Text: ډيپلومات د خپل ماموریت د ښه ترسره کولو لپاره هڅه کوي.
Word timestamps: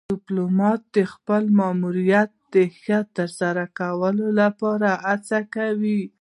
ډيپلومات 0.13 0.81
د 0.95 0.97
خپل 1.13 1.43
ماموریت 1.59 2.31
د 2.53 2.55
ښه 2.81 2.99
ترسره 3.15 3.65
کولو 3.79 4.27
لپاره 4.41 4.89
هڅه 5.07 5.39
کوي. 5.55 6.01